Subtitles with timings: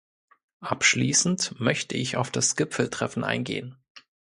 [0.61, 3.77] Abschließend möchte ich auf das Gipfeltreffen eingehen.